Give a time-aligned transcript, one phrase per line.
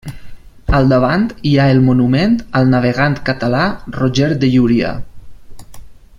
[0.77, 3.63] Al davant hi ha el monument al navegant català
[4.01, 4.95] Roger de Llúria.